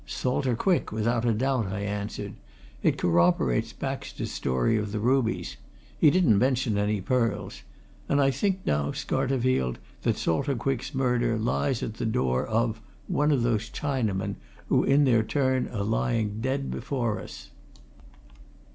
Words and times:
"Salter 0.07 0.55
Quick, 0.55 0.91
without 0.91 1.25
a 1.25 1.31
doubt," 1.31 1.67
I 1.67 1.81
answered. 1.81 2.33
"It 2.81 2.97
corroborates 2.97 3.71
Baxter's 3.71 4.31
story 4.31 4.75
of 4.75 4.91
the 4.91 4.97
rubies. 4.99 5.57
He 5.95 6.09
didn't 6.09 6.39
mention 6.39 6.75
any 6.75 6.99
pearls. 7.01 7.61
And 8.09 8.19
I 8.19 8.31
think 8.31 8.61
now, 8.65 8.93
Scarterfield, 8.93 9.75
that 10.01 10.17
Salter 10.17 10.55
Quick's 10.55 10.95
murder 10.95 11.37
lies 11.37 11.83
at 11.83 11.97
the 11.97 12.07
door 12.07 12.43
of 12.47 12.81
one 13.07 13.31
of 13.31 13.43
those 13.43 13.69
Chinamen 13.69 14.37
who 14.69 14.83
in 14.83 15.03
their 15.03 15.21
turn 15.21 15.67
are 15.71 15.83
lying 15.83 16.39
dead 16.41 16.71
before 16.71 17.19
us!" 17.19 17.51